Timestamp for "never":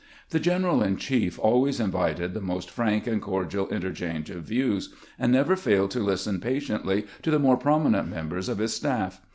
5.31-5.55